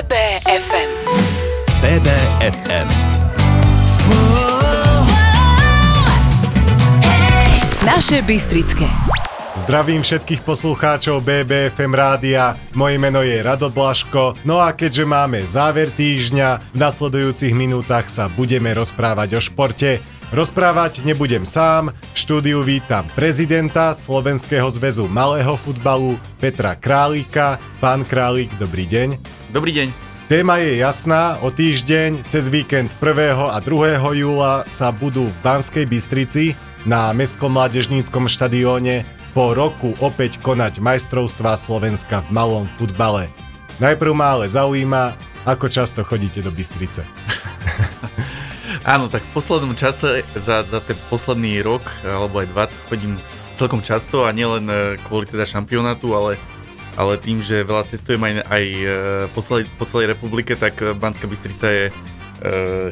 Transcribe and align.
BBFM. 0.00 0.90
BBFM. 1.84 2.88
Naše 7.84 8.24
Bystrické. 8.24 8.88
Zdravím 9.60 10.00
všetkých 10.00 10.40
poslucháčov 10.40 11.20
BBFM 11.20 11.92
rádia, 11.92 12.56
moje 12.72 12.96
meno 12.96 13.20
je 13.20 13.44
Rado 13.44 13.68
Blaško, 13.68 14.40
no 14.48 14.56
a 14.56 14.72
keďže 14.72 15.04
máme 15.04 15.44
záver 15.44 15.92
týždňa, 15.92 16.72
v 16.72 16.76
nasledujúcich 16.80 17.52
minútach 17.52 18.08
sa 18.08 18.32
budeme 18.32 18.72
rozprávať 18.72 19.36
o 19.36 19.40
športe. 19.44 20.00
Rozprávať 20.30 21.02
nebudem 21.02 21.42
sám, 21.42 21.90
v 21.90 22.14
štúdiu 22.14 22.62
vítam 22.62 23.02
prezidenta 23.18 23.90
Slovenského 23.90 24.70
zväzu 24.70 25.10
malého 25.10 25.58
futbalu 25.58 26.14
Petra 26.38 26.78
Králika. 26.78 27.58
Pán 27.82 28.06
Králik, 28.06 28.54
dobrý 28.54 28.86
deň. 28.86 29.18
Dobrý 29.50 29.74
deň. 29.74 29.90
Téma 30.30 30.62
je 30.62 30.78
jasná, 30.78 31.42
o 31.42 31.50
týždeň 31.50 32.30
cez 32.30 32.46
víkend 32.46 32.94
1. 33.02 33.34
a 33.50 33.58
2. 33.58 33.98
júla 34.22 34.62
sa 34.70 34.94
budú 34.94 35.26
v 35.26 35.36
Banskej 35.42 35.90
Bystrici 35.90 36.54
na 36.86 37.10
Mestskom 37.10 37.50
mládežníckom 37.50 38.30
štadióne 38.30 39.02
po 39.34 39.50
roku 39.50 39.98
opäť 39.98 40.38
konať 40.38 40.78
majstrovstvá 40.78 41.58
Slovenska 41.58 42.22
v 42.30 42.38
malom 42.38 42.70
futbale. 42.78 43.26
Najprv 43.82 44.14
ma 44.14 44.38
ale 44.38 44.46
zaujíma, 44.46 45.10
ako 45.42 45.66
často 45.66 46.06
chodíte 46.06 46.38
do 46.38 46.54
Bystrice. 46.54 47.02
Áno, 48.90 49.06
tak 49.06 49.22
v 49.22 49.38
poslednom 49.38 49.78
čase, 49.78 50.26
za, 50.34 50.66
za 50.66 50.82
ten 50.82 50.98
posledný 51.06 51.62
rok, 51.62 51.86
alebo 52.02 52.42
aj 52.42 52.50
dva, 52.50 52.66
chodím 52.90 53.22
celkom 53.54 53.78
často 53.86 54.26
a 54.26 54.34
nielen 54.34 54.66
e, 54.66 54.98
kvôli 55.06 55.30
teda 55.30 55.46
šampionátu, 55.46 56.10
ale, 56.10 56.34
ale 56.98 57.14
tým, 57.14 57.38
že 57.38 57.62
veľa 57.62 57.86
cestujem 57.86 58.18
aj, 58.18 58.50
aj 58.50 58.64
e, 58.66 58.86
po, 59.30 59.46
celej, 59.46 59.70
po 59.78 59.86
celej 59.86 60.10
republike, 60.10 60.58
tak 60.58 60.82
Banská 60.98 61.30
Bystrica 61.30 61.70
je 61.70 61.84
e, 61.86 61.92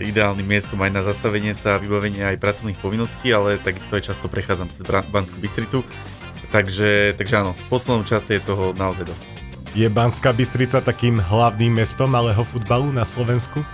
ideálnym 0.07 0.47
miestom 0.47 0.79
aj 0.87 0.95
na 0.95 1.03
zastavenie 1.03 1.51
sa 1.51 1.75
a 1.75 1.83
vybavenie 1.83 2.23
aj 2.23 2.39
pracovných 2.39 2.79
povinností, 2.79 3.35
ale 3.35 3.59
takisto 3.59 3.99
aj 3.99 4.15
často 4.15 4.31
prechádzam 4.31 4.71
cez 4.71 4.87
Banskú 4.87 5.43
Bystricu. 5.43 5.83
Takže, 6.55 7.19
takže 7.19 7.43
áno, 7.43 7.59
v 7.59 7.65
poslednom 7.67 8.07
čase 8.07 8.39
je 8.39 8.47
toho 8.47 8.71
naozaj 8.79 9.03
dosť. 9.03 9.27
Je 9.75 9.91
Banská 9.91 10.31
Bystrica 10.31 10.79
takým 10.79 11.19
hlavným 11.19 11.83
mestom 11.83 12.07
malého 12.07 12.47
futbalu 12.47 12.95
na 12.95 13.03
Slovensku? 13.03 13.67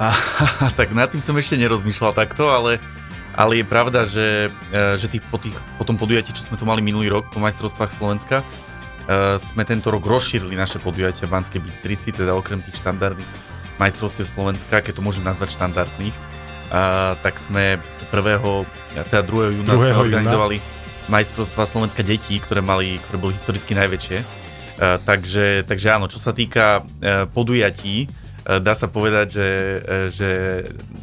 A, 0.00 0.16
tak 0.80 0.96
nad 0.96 1.12
tým 1.12 1.20
som 1.20 1.36
ešte 1.36 1.60
nerozmýšľal 1.60 2.16
takto, 2.16 2.48
ale, 2.48 2.80
ale 3.36 3.60
je 3.60 3.64
pravda, 3.68 4.08
že, 4.08 4.48
e, 4.72 4.96
že 4.96 5.12
tých, 5.12 5.20
po, 5.28 5.36
tých, 5.36 5.52
po 5.76 5.84
tom 5.84 6.00
podujatí, 6.00 6.32
čo 6.32 6.48
sme 6.48 6.56
tu 6.56 6.64
mali 6.64 6.80
minulý 6.80 7.12
rok 7.12 7.28
po 7.28 7.36
majstrovstvách 7.36 7.92
Slovenska, 7.92 8.40
e, 8.40 8.44
sme 9.36 9.68
tento 9.68 9.92
rok 9.92 10.00
rozšírili 10.00 10.56
naše 10.56 10.80
podujatia 10.80 11.28
v 11.28 11.36
Banskej 11.36 11.60
Bystrici, 11.60 12.16
teda 12.16 12.32
okrem 12.32 12.64
tých 12.64 12.80
štandardných 12.80 13.28
majstrovstiev 13.76 14.24
Slovenska, 14.24 14.80
keď 14.80 14.96
to 14.96 15.04
môžem 15.04 15.20
nazvať 15.20 15.60
štandardných, 15.60 16.16
a, 16.72 17.20
tak 17.20 17.36
sme 17.36 17.76
1. 18.08 19.04
teda 19.04 19.20
2. 19.20 19.60
júna 19.60 19.72
2. 19.76 19.84
sme 19.84 20.00
organizovali 20.00 20.56
majstrovstva 21.12 21.68
Slovenska 21.68 22.00
detí, 22.00 22.40
ktoré, 22.40 22.64
mali, 22.64 22.96
ktoré 23.04 23.20
boli 23.20 23.36
historicky 23.36 23.76
najväčšie. 23.76 24.16
A, 24.16 24.96
takže, 25.04 25.68
takže 25.68 25.92
áno, 25.92 26.08
čo 26.08 26.16
sa 26.16 26.32
týka 26.32 26.88
e, 27.04 27.28
podujatí, 27.28 28.08
E, 28.08 28.19
dá 28.44 28.72
sa 28.72 28.88
povedať, 28.88 29.36
že, 29.36 29.48
e, 29.48 29.90
že 30.12 30.30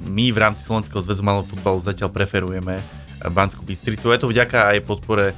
my 0.09 0.33
v 0.33 0.37
rámci 0.41 0.65
Slovenského 0.65 1.01
zväzu 1.03 1.21
malého 1.21 1.45
futbalu 1.45 1.77
zatiaľ 1.77 2.09
preferujeme 2.09 2.81
Banskú 3.29 3.61
Bystricu. 3.61 4.09
Je 4.09 4.21
to 4.21 4.31
vďaka 4.31 4.73
aj 4.73 4.77
podpore 4.85 5.31
e, 5.31 5.35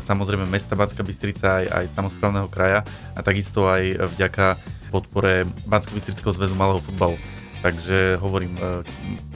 samozrejme 0.00 0.48
mesta 0.48 0.72
Banská 0.72 1.04
Bystrica 1.04 1.60
aj, 1.60 1.66
aj 1.68 1.86
samozprávneho 1.92 2.48
kraja 2.48 2.80
a 3.12 3.20
takisto 3.20 3.68
aj 3.68 4.08
vďaka 4.16 4.56
podpore 4.88 5.44
Bansko-Bystrického 5.68 6.32
zväzu 6.32 6.54
malého 6.56 6.80
futbalu. 6.80 7.18
Takže 7.64 8.20
hovorím, 8.20 8.60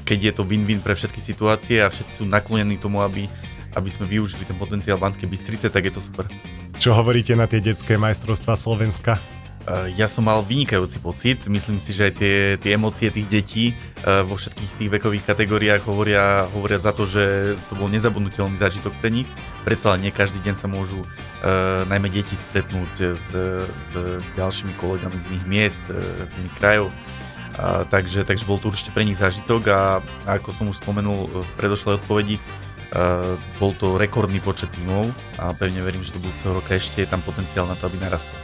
keď 0.05 0.19
je 0.21 0.33
to 0.37 0.43
win-win 0.45 0.85
pre 0.85 0.93
všetky 0.93 1.17
situácie 1.17 1.81
a 1.81 1.89
všetci 1.89 2.21
sú 2.21 2.25
naklonení 2.29 2.77
tomu, 2.77 3.01
aby, 3.01 3.25
aby 3.73 3.89
sme 3.89 4.05
využili 4.05 4.45
ten 4.45 4.53
potenciál 4.53 5.01
Banskej 5.01 5.25
Bystrice, 5.25 5.73
tak 5.73 5.89
je 5.89 5.97
to 5.97 6.01
super. 6.05 6.29
Čo 6.77 6.93
hovoríte 6.93 7.33
na 7.33 7.49
tie 7.49 7.65
detské 7.65 7.97
majstrovstvá 7.97 8.53
Slovenska? 8.55 9.17
Eh, 9.69 10.01
ja 10.01 10.09
som 10.09 10.25
mal 10.25 10.41
vynikajúci 10.41 10.97
pocit. 11.05 11.45
Myslím 11.45 11.77
si, 11.77 11.93
že 11.93 12.09
aj 12.09 12.13
tie, 12.17 12.37
tie 12.57 12.73
emócie 12.73 13.13
tých 13.13 13.29
detí 13.29 13.65
eh, 13.77 14.25
vo 14.25 14.41
všetkých 14.41 14.73
tých 14.81 14.91
vekových 14.97 15.25
kategóriách 15.29 15.85
hovoria, 15.85 16.49
hovoria 16.57 16.81
za 16.81 16.97
to, 16.97 17.05
že 17.05 17.53
to 17.69 17.77
bol 17.77 17.93
nezabudnutelný 17.93 18.57
zážitok 18.57 18.97
pre 18.97 19.13
nich. 19.13 19.29
Predsa 19.69 19.93
len 19.93 20.09
nie 20.09 20.13
každý 20.15 20.41
deň 20.41 20.55
sa 20.57 20.65
môžu 20.65 21.05
uh, 21.05 21.85
najmä 21.93 22.09
deti 22.09 22.33
stretnúť 22.33 23.21
s, 23.21 23.31
s 23.61 23.91
ďalšími 24.33 24.73
kolegami 24.81 25.13
z 25.21 25.25
iných 25.29 25.45
miest, 25.45 25.85
z 25.85 26.33
iných 26.41 26.57
krajov. 26.57 26.89
Uh, 26.89 27.85
takže, 27.93 28.25
takže 28.25 28.49
bol 28.49 28.57
to 28.57 28.73
určite 28.73 28.97
pre 28.97 29.05
nich 29.05 29.21
zážitok 29.21 29.69
a, 29.69 30.01
a 30.25 30.41
ako 30.41 30.57
som 30.57 30.73
už 30.73 30.81
spomenul 30.81 31.29
v 31.29 31.51
predošlej 31.61 32.01
odpovedi, 32.01 32.41
uh, 32.41 33.37
bol 33.61 33.77
to 33.77 34.01
rekordný 34.01 34.41
počet 34.41 34.73
tímov 34.73 35.13
a 35.37 35.53
pevne 35.53 35.85
verím, 35.85 36.01
že 36.01 36.17
do 36.17 36.25
budúceho 36.25 36.57
roka 36.57 36.73
ešte 36.73 37.05
je 37.05 37.11
tam 37.13 37.21
potenciál 37.21 37.69
na 37.69 37.77
to, 37.77 37.93
aby 37.93 38.01
narastol. 38.01 38.41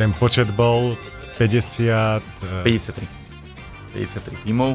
Ten 0.00 0.16
počet 0.16 0.48
bol 0.56 0.96
50... 1.36 2.24
53. 2.64 3.04
53 3.92 4.48
tímov 4.48 4.72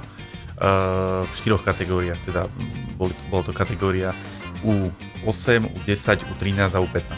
v 1.26 1.34
štyroch 1.34 1.66
kategóriách, 1.66 2.22
teda 2.30 2.46
bol, 2.94 3.10
bola 3.34 3.42
to 3.42 3.50
kategória 3.50 4.14
U8, 4.62 5.66
U10, 5.82 6.30
U13 6.30 6.78
a 6.78 6.80
U15. 6.80 7.10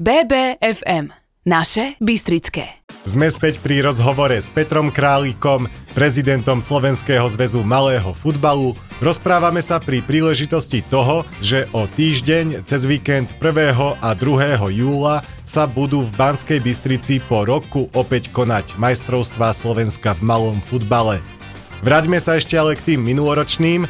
BBFM. 0.00 1.12
Naše 1.44 2.00
Bystrické. 2.00 2.81
Sme 3.02 3.26
späť 3.34 3.58
pri 3.58 3.82
rozhovore 3.82 4.30
s 4.30 4.46
Petrom 4.46 4.86
Králikom, 4.86 5.66
prezidentom 5.90 6.62
Slovenského 6.62 7.26
zväzu 7.26 7.66
malého 7.66 8.14
futbalu. 8.14 8.78
Rozprávame 9.02 9.58
sa 9.58 9.82
pri 9.82 10.06
príležitosti 10.06 10.86
toho, 10.86 11.26
že 11.42 11.66
o 11.74 11.90
týždeň 11.90 12.62
cez 12.62 12.86
víkend 12.86 13.26
1. 13.42 13.74
a 13.98 14.10
2. 14.14 14.70
júla 14.70 15.26
sa 15.42 15.66
budú 15.66 16.06
v 16.06 16.14
Banskej 16.14 16.62
Bystrici 16.62 17.18
po 17.18 17.42
roku 17.42 17.90
opäť 17.90 18.30
konať 18.30 18.78
majstrovstvá 18.78 19.50
Slovenska 19.50 20.14
v 20.14 20.22
malom 20.22 20.62
futbale. 20.62 21.18
Vráťme 21.82 22.22
sa 22.22 22.38
ešte 22.38 22.54
ale 22.54 22.78
k 22.78 22.94
tým 22.94 23.02
minuloročným. 23.02 23.82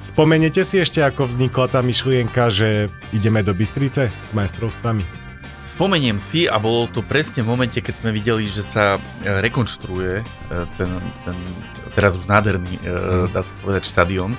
Spomenete 0.00 0.64
si 0.64 0.80
ešte, 0.80 1.04
ako 1.04 1.28
vznikla 1.28 1.68
tá 1.68 1.84
myšlienka, 1.84 2.48
že 2.48 2.88
ideme 3.12 3.44
do 3.44 3.52
Bystrice 3.52 4.08
s 4.08 4.30
majstrovstvami? 4.32 5.27
Spomeniem 5.68 6.16
si 6.16 6.48
a 6.48 6.56
bolo 6.56 6.88
to 6.88 7.04
presne 7.04 7.44
v 7.44 7.52
momente, 7.52 7.76
keď 7.84 8.00
sme 8.00 8.08
videli, 8.08 8.48
že 8.48 8.64
sa 8.64 8.96
e, 8.96 9.00
rekonštruuje 9.44 10.14
e, 10.16 10.24
ten, 10.80 10.88
ten 11.28 11.36
teraz 11.92 12.16
už 12.16 12.24
nádherný, 12.24 12.80
mm. 12.80 13.36
dá 13.36 13.44
sa 13.44 13.52
povedať, 13.60 13.84
štadión 13.84 14.32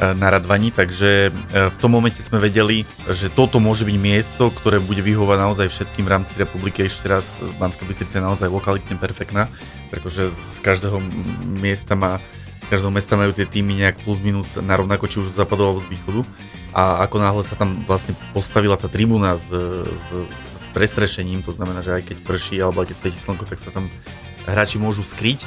na 0.00 0.32
Radvani, 0.32 0.72
takže 0.72 1.28
v 1.52 1.76
tom 1.76 1.92
momente 1.92 2.24
sme 2.24 2.40
vedeli, 2.40 2.88
že 3.12 3.28
toto 3.28 3.60
môže 3.60 3.84
byť 3.84 3.96
miesto, 4.00 4.48
ktoré 4.48 4.80
bude 4.80 5.04
vyhovať 5.04 5.36
naozaj 5.36 5.66
všetkým 5.68 6.08
v 6.08 6.12
rámci 6.16 6.40
republiky. 6.40 6.88
Ešte 6.88 7.04
raz, 7.04 7.36
Banská 7.60 7.84
Bystrica 7.84 8.16
je 8.16 8.24
naozaj 8.24 8.48
lokalitne 8.48 8.96
perfektná, 8.96 9.44
pretože 9.92 10.32
z 10.32 10.56
každého 10.64 11.04
miesta 11.44 12.00
má 12.00 12.16
z 12.64 12.66
každého 12.72 12.92
mesta 12.96 13.18
majú 13.20 13.36
tie 13.36 13.44
týmy 13.44 13.76
nejak 13.76 14.00
plus 14.00 14.24
minus 14.24 14.56
na 14.56 14.72
rovnako, 14.72 15.04
či 15.04 15.20
už 15.20 15.32
z 15.32 15.36
západu 15.42 15.68
alebo 15.68 15.84
z 15.84 15.92
východu. 15.92 16.24
A 16.70 17.02
ako 17.02 17.16
náhle 17.18 17.42
sa 17.42 17.58
tam 17.58 17.82
vlastne 17.82 18.14
postavila 18.30 18.78
tá 18.78 18.86
tribúna 18.86 19.34
s, 19.34 19.50
s, 19.50 20.06
prestrešením, 20.70 21.42
to 21.42 21.52
znamená, 21.52 21.82
že 21.82 22.00
aj 22.00 22.02
keď 22.10 22.16
prší 22.24 22.56
alebo 22.62 22.82
aj 22.82 22.94
keď 22.94 22.96
svieti 22.96 23.20
slnko, 23.20 23.44
tak 23.46 23.58
sa 23.58 23.70
tam 23.74 23.90
hráči 24.46 24.80
môžu 24.80 25.02
skryť, 25.02 25.44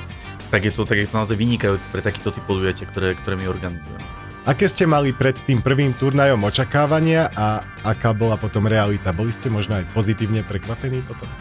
tak 0.53 0.69
je 0.69 0.71
to, 0.71 0.85
tak 0.85 1.01
je 1.01 1.07
to 1.09 1.17
naozaj 1.17 1.33
vynikajúce 1.33 1.89
pre 1.89 2.05
takýto 2.05 2.29
typ 2.29 2.45
podujatia, 2.45 2.85
ktoré, 2.85 3.17
ktoré 3.17 3.39
my 3.39 3.49
organizujeme. 3.49 4.05
Aké 4.43 4.67
ste 4.67 4.83
mali 4.83 5.15
pred 5.15 5.39
tým 5.39 5.63
prvým 5.63 5.95
turnajom 5.95 6.43
očakávania 6.43 7.31
a 7.31 7.63
aká 7.87 8.11
bola 8.11 8.35
potom 8.35 8.67
realita? 8.67 9.15
Boli 9.15 9.31
ste 9.31 9.47
možno 9.47 9.79
aj 9.79 9.87
pozitívne 9.95 10.43
prekvapení 10.43 10.99
potom? 11.07 11.31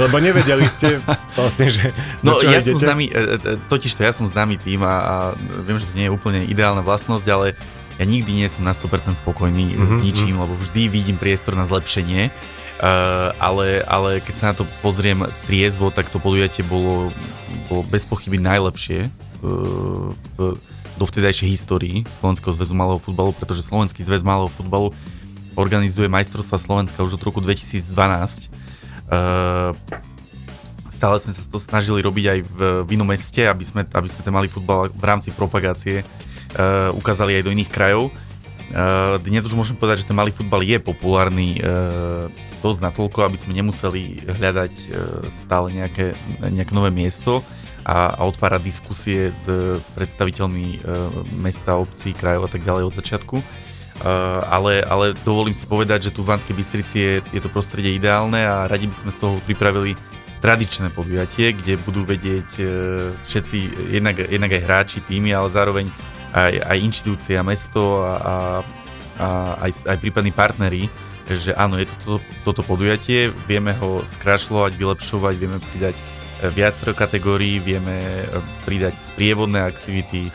Lebo 0.00 0.16
nevedeli 0.18 0.66
ste 0.66 0.98
vlastne, 1.38 1.70
že... 1.70 1.94
No 2.26 2.40
ja 2.42 2.58
idete? 2.58 2.74
som 2.74 2.82
známy, 2.82 3.06
e, 3.08 3.12
e, 3.14 3.22
e, 3.38 3.50
totiž 3.70 3.94
to 3.94 4.02
ja 4.02 4.10
som 4.10 4.26
známy 4.26 4.58
tým 4.58 4.82
a, 4.82 4.94
a 4.98 5.14
viem, 5.62 5.78
že 5.78 5.86
to 5.86 5.94
nie 5.94 6.10
je 6.10 6.12
úplne 6.12 6.40
ideálna 6.42 6.82
vlastnosť, 6.82 7.26
ale 7.30 7.54
ja 7.98 8.04
nikdy 8.06 8.30
nie 8.30 8.46
som 8.46 8.62
na 8.62 8.70
100% 8.70 9.18
spokojný 9.18 9.74
mm-hmm. 9.74 9.86
s 9.86 9.90
mhm, 9.98 10.02
ničím, 10.06 10.34
mhm. 10.38 10.42
lebo 10.46 10.54
vždy 10.54 10.82
vidím 10.86 11.18
priestor 11.18 11.58
na 11.58 11.66
zlepšenie. 11.66 12.30
Uh, 12.78 13.34
ale, 13.42 13.82
ale 13.90 14.22
keď 14.22 14.34
sa 14.38 14.44
na 14.50 14.54
to 14.54 14.62
pozriem 14.86 15.26
triezvo, 15.50 15.90
tak 15.90 16.06
to 16.14 16.22
podujatie 16.22 16.62
bolo, 16.62 17.10
bolo 17.66 17.82
bez 17.90 18.06
pochyby 18.06 18.38
najlepšie 18.38 19.10
uh, 19.10 20.14
v 20.14 20.54
dovtedajšej 20.94 21.48
histórii 21.50 22.06
Slovenského 22.06 22.54
zväzu 22.54 22.78
malého 22.78 23.02
futbalu, 23.02 23.34
pretože 23.34 23.66
Slovenský 23.66 24.06
zväz 24.06 24.22
malého 24.22 24.46
futbalu 24.46 24.94
organizuje 25.58 26.06
majstrovstva 26.06 26.54
Slovenska 26.54 27.02
už 27.02 27.18
od 27.18 27.22
roku 27.26 27.42
2012. 27.42 27.82
Uh, 29.10 29.74
stále 30.86 31.18
sme 31.18 31.34
sa 31.34 31.42
to 31.50 31.58
snažili 31.58 31.98
robiť 31.98 32.24
aj 32.30 32.38
v, 32.46 32.58
v 32.86 32.88
inom 32.94 33.10
meste, 33.10 33.42
aby 33.42 33.66
sme, 33.66 33.82
aby 33.90 34.06
sme 34.06 34.22
ten 34.22 34.30
malý 34.30 34.46
futbal 34.46 34.86
v 34.86 35.02
rámci 35.02 35.34
propagácie 35.34 36.06
uh, 36.56 36.94
ukázali 36.96 37.36
aj 37.36 37.42
do 37.44 37.52
iných 37.52 37.72
krajov. 37.72 38.14
dnes 39.24 39.48
už 39.48 39.56
môžem 39.56 39.76
povedať, 39.80 40.04
že 40.04 40.08
ten 40.12 40.16
malý 40.16 40.28
futbal 40.28 40.60
je 40.60 40.76
populárny 40.76 41.56
dosť 42.60 42.84
natoľko, 42.84 43.24
aby 43.24 43.36
sme 43.40 43.56
nemuseli 43.56 44.28
hľadať 44.28 44.72
stále 45.32 45.72
nejaké, 45.72 46.12
nejaké 46.52 46.72
nové 46.76 46.92
miesto 46.92 47.40
a, 47.88 48.12
a 48.12 48.28
otvárať 48.28 48.60
diskusie 48.60 49.32
s, 49.32 49.48
s 49.80 49.88
predstaviteľmi 49.96 50.84
mesta, 51.40 51.80
obcí, 51.80 52.12
krajov 52.12 52.44
a 52.44 52.50
tak 52.52 52.60
ďalej 52.60 52.92
od 52.92 52.94
začiatku. 53.00 53.36
ale, 54.44 54.84
ale 54.84 55.16
dovolím 55.24 55.56
si 55.56 55.64
povedať, 55.64 56.12
že 56.12 56.14
tu 56.14 56.20
v 56.20 56.36
Banskej 56.36 56.52
Bystrici 56.52 56.96
je, 57.00 57.12
je 57.32 57.40
to 57.40 57.48
prostredie 57.48 57.96
ideálne 57.96 58.44
a 58.44 58.68
radi 58.68 58.84
by 58.84 58.96
sme 59.00 59.10
z 59.14 59.18
toho 59.18 59.40
pripravili 59.48 59.96
tradičné 60.44 60.92
podujatie, 60.92 61.56
kde 61.56 61.80
budú 61.82 62.04
vedieť 62.06 62.62
všetci, 63.26 63.56
jednak, 63.96 64.28
jednak 64.28 64.52
aj 64.54 64.62
hráči, 64.62 64.98
týmy, 65.02 65.32
ale 65.32 65.48
zároveň 65.50 65.88
aj, 66.32 66.54
aj 66.64 66.78
inštitúcia, 66.80 67.46
mesto 67.46 68.04
a, 68.04 68.12
a, 68.12 68.34
a 69.18 69.28
aj, 69.68 69.88
aj 69.88 69.96
prípadní 70.00 70.32
partneri, 70.32 70.86
že 71.28 71.52
áno, 71.52 71.76
je 71.76 71.88
to 71.88 71.96
toto, 72.00 72.18
toto 72.44 72.62
podujatie, 72.64 73.32
vieme 73.44 73.76
ho 73.76 74.00
skrašľovať, 74.00 74.72
vylepšovať, 74.80 75.34
vieme 75.36 75.58
pridať 75.60 75.96
e, 75.96 76.02
viacero 76.48 76.96
kategórií, 76.96 77.60
vieme 77.60 78.24
e, 78.24 78.40
pridať 78.64 78.96
sprievodné 78.96 79.60
aktivity, 79.64 80.32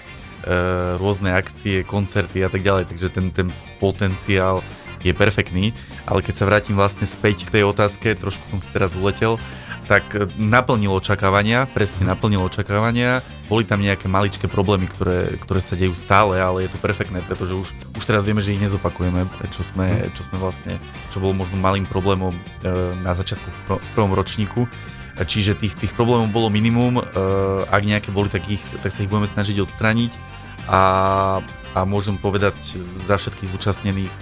rôzne 1.00 1.32
akcie, 1.32 1.88
koncerty 1.88 2.44
a 2.44 2.52
tak 2.52 2.68
ďalej, 2.68 2.92
takže 2.92 3.08
ten, 3.16 3.32
ten 3.32 3.48
potenciál 3.80 4.60
je 5.04 5.12
perfektný, 5.12 5.76
ale 6.08 6.24
keď 6.24 6.34
sa 6.36 6.48
vrátim 6.48 6.76
vlastne 6.80 7.04
späť 7.04 7.48
k 7.48 7.60
tej 7.60 7.64
otázke, 7.68 8.16
trošku 8.16 8.44
som 8.48 8.60
si 8.64 8.72
teraz 8.72 8.96
uletel, 8.96 9.36
tak 9.84 10.04
naplnil 10.40 10.96
očakávania, 10.96 11.68
presne 11.72 12.08
naplnil 12.08 12.44
očakávania. 12.48 13.20
Boli 13.52 13.68
tam 13.68 13.84
nejaké 13.84 14.08
maličké 14.08 14.48
problémy, 14.48 14.88
ktoré, 14.88 15.36
ktoré 15.38 15.60
sa 15.60 15.76
dejú 15.76 15.92
stále, 15.94 16.40
ale 16.40 16.66
je 16.66 16.72
to 16.72 16.80
perfektné, 16.80 17.20
pretože 17.28 17.54
už, 17.54 17.68
už 18.00 18.04
teraz 18.04 18.24
vieme, 18.24 18.40
že 18.40 18.56
ich 18.56 18.64
nezopakujeme, 18.64 19.28
čo 19.52 19.62
sme, 19.62 20.08
čo 20.16 20.24
sme 20.24 20.40
vlastne, 20.40 20.80
čo 21.12 21.20
bolo 21.20 21.36
možno 21.36 21.60
malým 21.60 21.84
problémom 21.84 22.34
e, 22.34 22.42
na 23.04 23.12
začiatku 23.12 23.48
v 23.76 23.90
prvom 23.94 24.16
ročníku. 24.16 24.66
Čiže 25.14 25.54
tých, 25.54 25.78
tých 25.78 25.94
problémov 25.94 26.34
bolo 26.34 26.50
minimum, 26.50 26.98
e, 26.98 27.04
ak 27.70 27.84
nejaké 27.86 28.10
boli, 28.10 28.34
tak, 28.34 28.50
ich, 28.50 28.64
tak 28.82 28.90
sa 28.90 29.06
ich 29.06 29.12
budeme 29.12 29.30
snažiť 29.30 29.62
odstrániť 29.62 30.12
a, 30.66 30.82
a 31.76 31.80
môžem 31.86 32.18
povedať 32.18 32.56
za 33.06 33.20
všetkých 33.20 33.52
zúčastnených, 33.54 34.14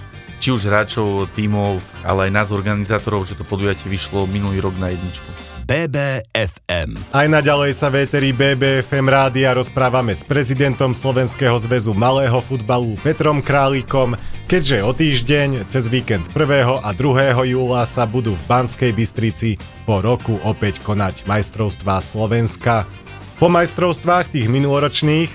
či 0.41 0.49
už 0.49 0.67
hráčov, 0.67 1.29
tímov, 1.37 1.77
ale 2.01 2.27
aj 2.27 2.31
nás 2.33 2.49
organizátorov, 2.49 3.29
že 3.29 3.37
to 3.37 3.45
podujatie 3.45 3.85
vyšlo 3.85 4.25
minulý 4.25 4.57
rok 4.57 4.73
na 4.81 4.89
jedničku. 4.89 5.50
BBFM. 5.63 6.97
Aj 7.13 7.27
naďalej 7.29 7.71
sa 7.77 7.93
v 7.93 8.03
éteri 8.03 8.33
BBFM 8.33 9.05
rádia 9.05 9.53
rozprávame 9.53 10.17
s 10.17 10.25
prezidentom 10.25 10.97
Slovenského 10.97 11.53
zväzu 11.61 11.93
malého 11.93 12.37
futbalu 12.41 12.97
Petrom 13.05 13.39
Králikom, 13.39 14.17
keďže 14.49 14.77
o 14.81 14.91
týždeň 14.91 15.69
cez 15.69 15.85
víkend 15.87 16.25
1. 16.33 16.81
a 16.81 16.89
2. 16.91 17.37
júla 17.45 17.85
sa 17.85 18.09
budú 18.09 18.33
v 18.33 18.43
Banskej 18.49 18.91
Bystrici 18.91 19.61
po 19.85 20.01
roku 20.01 20.41
opäť 20.41 20.81
konať 20.81 21.29
majstrovstvá 21.29 22.01
Slovenska. 22.01 22.89
Po 23.37 23.49
majstrovstvách 23.49 24.33
tých 24.33 24.49
minuloročných 24.49 25.29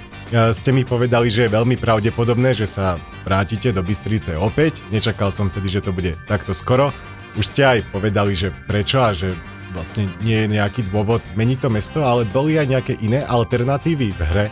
ste 0.51 0.71
mi 0.75 0.83
povedali, 0.83 1.31
že 1.31 1.47
je 1.47 1.55
veľmi 1.55 1.79
pravdepodobné, 1.79 2.51
že 2.51 2.67
sa 2.67 2.99
vrátite 3.23 3.71
do 3.71 3.79
Bystrice 3.79 4.35
opäť. 4.35 4.83
Nečakal 4.91 5.31
som 5.31 5.47
tedy, 5.55 5.71
že 5.71 5.87
to 5.87 5.95
bude 5.95 6.19
takto 6.27 6.51
skoro. 6.51 6.91
Už 7.39 7.47
ste 7.53 7.63
aj 7.63 7.79
povedali, 7.95 8.35
že 8.35 8.51
prečo 8.67 8.99
a 8.99 9.15
že 9.15 9.39
vlastne 9.77 10.09
nie 10.25 10.49
je 10.49 10.57
nejaký 10.57 10.89
dôvod 10.89 11.21
meniť 11.37 11.59
to 11.61 11.69
mesto, 11.69 12.01
ale 12.01 12.25
boli 12.33 12.57
aj 12.57 12.67
nejaké 12.73 12.97
iné 13.05 13.21
alternatívy 13.29 14.17
v 14.17 14.23
hre? 14.33 14.47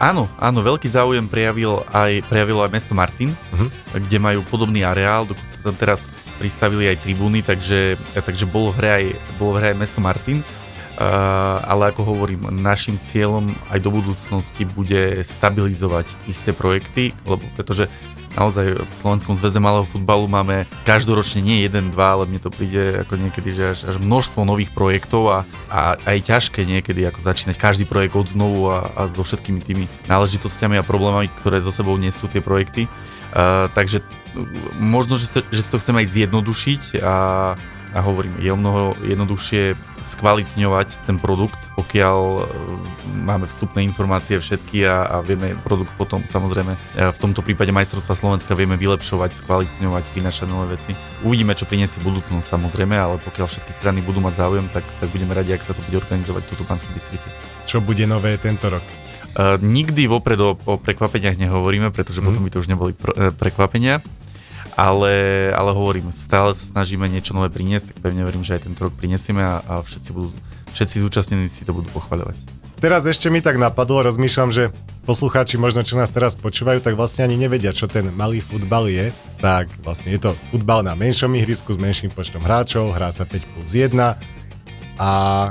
Áno, 0.00 0.30
áno, 0.40 0.64
veľký 0.64 0.88
záujem 0.88 1.28
prejavil 1.28 1.84
aj, 1.92 2.24
prejavilo 2.24 2.64
aj 2.64 2.72
mesto 2.72 2.96
Martin, 2.96 3.36
uh-huh. 3.52 3.68
kde 4.00 4.16
majú 4.16 4.40
podobný 4.48 4.80
areál, 4.80 5.28
dokonca 5.28 5.60
tam 5.60 5.76
teraz 5.76 6.08
pristavili 6.40 6.88
aj 6.88 7.04
tribúny, 7.04 7.44
takže, 7.44 8.00
takže 8.16 8.48
bolo 8.48 8.72
v 8.72 8.80
hre 8.80 8.90
aj, 8.96 9.04
bolo 9.36 9.50
v 9.52 9.56
hre 9.60 9.66
aj 9.74 9.78
mesto 9.82 10.00
Martin. 10.00 10.40
Uh, 10.98 11.62
ale 11.64 11.94
ako 11.94 12.02
hovorím, 12.02 12.50
našim 12.50 12.98
cieľom 13.00 13.48
aj 13.72 13.78
do 13.80 13.94
budúcnosti 13.94 14.68
bude 14.68 15.22
stabilizovať 15.24 16.12
isté 16.28 16.52
projekty, 16.52 17.16
lebo 17.24 17.40
pretože 17.56 17.88
naozaj 18.36 18.78
v 18.78 18.94
Slovenskom 18.94 19.34
zväze 19.34 19.58
malého 19.58 19.86
futbalu 19.86 20.30
máme 20.30 20.68
každoročne 20.86 21.42
nie 21.42 21.66
jeden, 21.66 21.90
dva, 21.90 22.14
ale 22.14 22.30
mne 22.30 22.38
to 22.42 22.50
príde 22.52 23.02
ako 23.02 23.18
niekedy, 23.18 23.50
že 23.50 23.64
až, 23.74 23.78
až 23.90 23.96
množstvo 23.98 24.46
nových 24.46 24.70
projektov 24.70 25.22
a, 25.30 25.38
a, 25.66 25.98
a 25.98 26.08
je 26.14 26.22
ťažké 26.26 26.62
niekedy 26.62 27.02
ako 27.06 27.22
začínať 27.22 27.56
každý 27.58 27.84
projekt 27.88 28.14
od 28.14 28.30
znovu 28.30 28.70
a, 28.70 28.86
a 28.94 29.10
so 29.10 29.22
všetkými 29.24 29.60
tými 29.62 29.84
náležitostiami 30.06 30.78
a 30.78 30.86
problémami, 30.86 31.32
ktoré 31.42 31.58
zo 31.58 31.74
sebou 31.74 31.98
nesú 31.98 32.30
tie 32.30 32.42
projekty. 32.42 32.86
Uh, 33.30 33.70
takže 33.74 34.02
možno, 34.78 35.18
že, 35.18 35.30
to, 35.30 35.42
že 35.50 35.66
si 35.66 35.70
to 35.70 35.80
chceme 35.82 36.02
aj 36.02 36.08
zjednodušiť 36.14 36.82
a 37.02 37.14
a 37.90 38.00
hovorím, 38.00 38.38
je 38.38 38.50
o 38.54 38.58
mnoho 38.58 38.94
jednoduchšie 39.02 39.74
skvalitňovať 40.00 41.04
ten 41.04 41.20
produkt, 41.20 41.58
pokiaľ 41.76 42.18
e, 42.18 42.42
máme 43.20 43.44
vstupné 43.44 43.84
informácie 43.84 44.40
všetky 44.40 44.86
a, 44.86 45.06
a 45.06 45.16
vieme 45.20 45.52
produkt 45.60 45.92
potom 46.00 46.24
samozrejme 46.24 46.72
e, 46.72 46.78
v 47.10 47.18
tomto 47.20 47.44
prípade 47.44 47.74
majstrovstva 47.74 48.16
Slovenska 48.16 48.56
vieme 48.56 48.80
vylepšovať, 48.80 49.36
skvalitňovať, 49.44 50.04
prinašať 50.16 50.46
nové 50.48 50.78
veci. 50.78 50.96
Uvidíme, 51.26 51.52
čo 51.52 51.68
priniesie 51.68 52.00
budúcnosť 52.00 52.46
samozrejme, 52.46 52.96
ale 52.96 53.20
pokiaľ 53.20 53.46
všetky 53.50 53.72
strany 53.74 54.00
budú 54.00 54.24
mať 54.24 54.40
záujem, 54.40 54.66
tak, 54.72 54.86
tak 55.02 55.08
budeme 55.12 55.36
radi, 55.36 55.52
ak 55.52 55.66
sa 55.66 55.76
to 55.76 55.84
bude 55.84 56.00
organizovať 56.00 56.42
v 56.46 56.64
Banskej 56.64 56.92
Bystrici. 56.96 57.28
Čo 57.68 57.84
bude 57.84 58.06
nové 58.08 58.38
tento 58.40 58.72
rok? 58.72 58.82
Uh, 59.30 59.54
nikdy 59.62 60.10
vopred 60.10 60.42
o, 60.42 60.58
o 60.58 60.74
prekvapeniach 60.74 61.38
nehovoríme, 61.38 61.94
pretože 61.94 62.18
mm. 62.18 62.26
potom 62.26 62.42
by 62.42 62.50
to 62.50 62.60
už 62.66 62.66
neboli 62.66 62.92
pr- 62.98 63.30
prekvapenia 63.38 64.02
ale, 64.74 65.48
ale 65.54 65.70
hovorím, 65.72 66.12
stále 66.14 66.54
sa 66.54 66.64
snažíme 66.66 67.06
niečo 67.06 67.34
nové 67.34 67.48
priniesť, 67.50 67.94
tak 67.94 67.98
pevne 68.02 68.22
verím, 68.26 68.46
že 68.46 68.58
aj 68.58 68.66
tento 68.66 68.86
rok 68.86 68.94
prinesieme 68.94 69.42
a, 69.42 69.62
a 69.64 69.74
všetci, 69.82 70.10
budú, 70.14 70.30
všetci 70.74 70.96
zúčastnení 71.02 71.46
si 71.50 71.66
to 71.66 71.74
budú 71.74 71.88
pochvaľovať. 71.94 72.60
Teraz 72.80 73.04
ešte 73.04 73.28
mi 73.28 73.44
tak 73.44 73.60
napadlo, 73.60 74.00
rozmýšľam, 74.08 74.48
že 74.48 74.72
poslucháči 75.04 75.60
možno, 75.60 75.84
čo 75.84 76.00
nás 76.00 76.16
teraz 76.16 76.32
počúvajú, 76.32 76.80
tak 76.80 76.96
vlastne 76.96 77.28
ani 77.28 77.36
nevedia, 77.36 77.76
čo 77.76 77.84
ten 77.84 78.08
malý 78.16 78.40
futbal 78.40 78.88
je. 78.88 79.12
Tak 79.36 79.68
vlastne 79.84 80.16
je 80.16 80.20
to 80.24 80.32
futbal 80.48 80.80
na 80.80 80.96
menšom 80.96 81.28
ihrisku 81.36 81.76
s 81.76 81.78
menším 81.78 82.08
počtom 82.08 82.40
hráčov, 82.40 82.96
hrá 82.96 83.12
sa 83.12 83.28
5 83.28 83.52
plus 83.52 83.76
1 83.76 83.92
a 85.00 85.10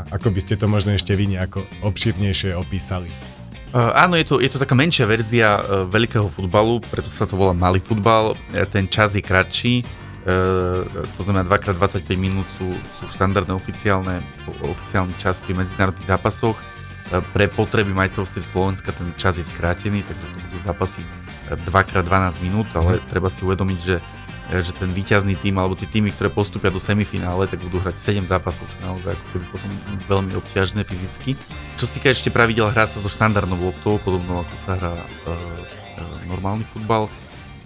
ako 0.10 0.34
by 0.34 0.42
ste 0.42 0.58
to 0.58 0.66
možno 0.66 0.98
ešte 0.98 1.14
vy 1.14 1.30
nejako 1.30 1.70
obširnejšie 1.86 2.58
opísali. 2.58 3.29
Uh, 3.70 3.94
áno, 3.94 4.18
je 4.18 4.26
to, 4.26 4.36
je 4.42 4.50
to 4.50 4.58
taká 4.58 4.74
menšia 4.74 5.06
verzia 5.06 5.62
uh, 5.62 5.86
veľkého 5.86 6.26
futbalu, 6.26 6.82
preto 6.90 7.06
sa 7.06 7.30
to 7.30 7.38
volá 7.38 7.54
malý 7.54 7.78
futbal. 7.78 8.34
Uh, 8.34 8.66
ten 8.66 8.90
čas 8.90 9.14
je 9.14 9.22
kratší, 9.22 9.86
uh, 10.26 10.82
to 11.14 11.22
znamená 11.22 11.46
2x25 11.46 12.10
minút 12.18 12.50
sú, 12.50 12.66
sú 12.98 13.06
štandardné 13.06 13.54
oficiálne, 13.54 14.26
oficiálny 14.66 15.14
čas 15.22 15.38
pri 15.46 15.54
medzinárodných 15.54 16.10
zápasoch. 16.10 16.58
Uh, 17.14 17.22
pre 17.30 17.46
potreby 17.46 17.94
majstrovstiev 17.94 18.42
Slovenska 18.42 18.90
ten 18.90 19.14
čas 19.22 19.38
je 19.38 19.46
skrátený, 19.46 20.02
takže 20.02 20.26
to 20.26 20.38
budú 20.50 20.58
zápasy 20.66 21.02
2x12 21.54 22.10
minút, 22.42 22.66
ale 22.74 22.98
mm. 22.98 23.06
treba 23.06 23.30
si 23.30 23.46
uvedomiť, 23.46 23.80
že 23.86 24.02
že 24.50 24.74
ten 24.74 24.90
výťazný 24.90 25.38
tým 25.38 25.62
alebo 25.62 25.78
tie 25.78 25.86
týmy, 25.86 26.10
ktoré 26.10 26.34
postupia 26.34 26.74
do 26.74 26.82
semifinále, 26.82 27.46
tak 27.46 27.62
budú 27.62 27.78
hrať 27.78 28.02
7 28.02 28.26
zápasov, 28.26 28.66
čo 28.66 28.78
naozaj 28.82 29.14
ako 29.14 29.26
keby 29.38 29.46
potom 29.54 29.72
veľmi 30.10 30.32
obťažné 30.42 30.82
fyzicky. 30.90 31.38
Čo 31.78 31.86
sa 31.86 31.92
týka 31.94 32.10
ešte 32.10 32.34
pravidel, 32.34 32.74
hrá 32.74 32.90
sa 32.90 32.98
so 32.98 33.06
štandardnou 33.06 33.62
loptou, 33.62 34.02
podobno 34.02 34.42
ako 34.42 34.56
sa 34.58 34.74
hrá 34.74 34.94
e, 34.98 35.06
e, 35.06 35.34
normálny 36.26 36.66
futbal. 36.74 37.06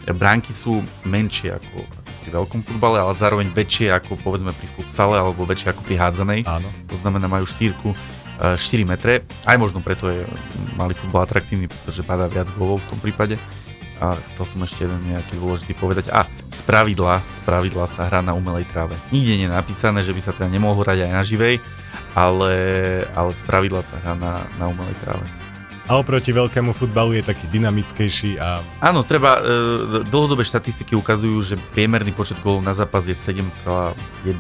Bránky 0.04 0.52
sú 0.52 0.84
menšie 1.08 1.56
ako 1.56 1.88
pri 2.28 2.30
veľkom 2.36 2.60
futbale, 2.68 3.00
ale 3.00 3.16
zároveň 3.16 3.48
väčšie 3.56 3.88
ako 3.88 4.20
povedzme 4.20 4.52
pri 4.52 4.68
futsale 4.75 5.16
alebo 5.16 5.48
väčšie 5.48 5.72
ako 5.72 5.82
pri 5.88 5.96
hádzanej. 5.96 6.40
Áno. 6.44 6.68
To 6.92 6.96
znamená, 7.00 7.32
majú 7.32 7.48
štýrku 7.48 7.96
4 8.44 8.60
e, 8.60 8.84
metre. 8.84 9.24
Aj 9.48 9.56
možno 9.56 9.80
preto 9.80 10.12
je 10.12 10.28
malý 10.75 10.92
futbal 10.92 11.24
atraktívny, 11.24 11.72
pretože 11.72 12.04
padá 12.04 12.28
viac 12.28 12.52
golov 12.60 12.84
v 12.84 12.92
tom 12.92 13.00
prípade 13.00 13.40
a 14.00 14.17
chcel 14.33 14.45
som 14.45 14.59
ešte 14.65 14.85
jeden 14.85 15.01
nejaký 15.05 15.38
dôležitý 15.38 15.73
povedať. 15.77 16.09
A 16.09 16.25
z 16.50 16.62
pravidla, 16.65 17.21
z 17.29 17.39
pravidla 17.43 17.85
sa 17.85 18.05
hrá 18.07 18.21
na 18.21 18.38
umelej 18.38 18.69
tráve. 18.69 18.97
Nikde 19.09 19.33
nie 19.38 19.47
je 19.50 19.53
napísané, 19.53 20.00
že 20.01 20.13
by 20.13 20.21
sa 20.21 20.31
teda 20.31 20.50
nemohol 20.50 20.81
hrať 20.81 21.05
aj 21.05 21.12
na 21.12 21.23
živej, 21.25 21.55
ale, 22.13 22.53
ale 23.13 23.31
z 23.33 23.41
pravidla 23.45 23.81
sa 23.81 23.97
hrá 24.01 24.13
na, 24.17 24.45
na 24.62 24.69
umelej 24.69 24.97
tráve. 25.03 25.25
A 25.83 26.00
oproti 26.00 26.31
veľkému 26.31 26.71
futbalu 26.71 27.19
je 27.19 27.27
taký 27.27 27.43
dynamickejší 27.51 28.39
a... 28.39 28.63
Áno, 28.79 29.03
treba, 29.03 29.43
e, 29.43 30.07
dlhodobé 30.07 30.47
štatistiky 30.47 30.95
ukazujú, 30.95 31.43
že 31.43 31.59
priemerný 31.75 32.15
počet 32.15 32.39
gólov 32.39 32.63
na 32.63 32.71
zápas 32.71 33.03
je 33.03 33.12
7,1 33.12 33.91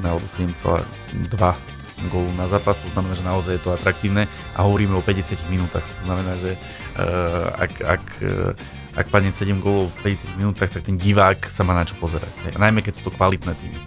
alebo 0.07 0.23
7,2 0.23 1.72
gólu 2.09 2.29
na 2.35 2.49
zápas, 2.49 2.79
to 2.81 2.89
znamená, 2.91 3.13
že 3.13 3.25
naozaj 3.25 3.53
je 3.57 3.63
to 3.63 3.71
atraktívne 3.75 4.25
a 4.55 4.59
hovoríme 4.65 4.93
o 4.97 5.03
50 5.03 5.53
minútach, 5.53 5.83
to 5.83 6.03
znamená, 6.07 6.33
že 6.41 6.55
uh, 6.55 7.53
ak, 7.57 7.73
ak 7.81 8.03
uh, 8.21 8.53
ak 8.93 9.09
padne 9.09 9.33
7 9.33 9.57
gólov 9.57 9.89
v 10.01 10.13
50 10.13 10.37
minútach, 10.37 10.69
tak 10.69 10.85
ten 10.85 11.01
divák 11.01 11.49
sa 11.49 11.65
má 11.65 11.73
na 11.73 11.81
čo 11.81 11.97
pozerať. 11.97 12.29
Najmä 12.53 12.85
keď 12.85 12.93
sú 13.01 13.09
to 13.09 13.15
kvalitné 13.17 13.53
týmy. 13.57 13.81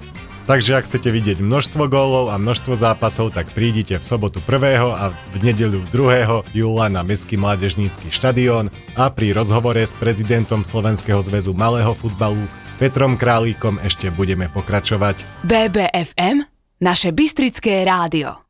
Takže 0.47 0.79
ak 0.79 0.87
chcete 0.87 1.11
vidieť 1.11 1.39
množstvo 1.43 1.91
gólov 1.91 2.31
a 2.31 2.39
množstvo 2.39 2.79
zápasov, 2.79 3.35
tak 3.35 3.51
prídite 3.51 3.99
v 3.99 4.05
sobotu 4.07 4.39
1. 4.39 4.79
a 4.79 5.11
v 5.11 5.37
nedeľu 5.43 5.83
2. 5.91 6.55
júla 6.55 6.87
na 6.87 7.03
Mestský 7.03 7.35
mládežnícky 7.35 8.15
štadión 8.15 8.71
a 8.95 9.11
pri 9.11 9.35
rozhovore 9.35 9.83
s 9.83 9.91
prezidentom 9.99 10.63
Slovenského 10.63 11.19
zväzu 11.19 11.51
malého 11.51 11.91
futbalu 11.99 12.47
Petrom 12.79 13.19
Králíkom 13.19 13.83
ešte 13.83 14.07
budeme 14.15 14.47
pokračovať. 14.47 15.27
BBFM, 15.43 16.47
naše 16.77 17.09
Bystrické 17.09 17.85
rádio. 17.89 18.45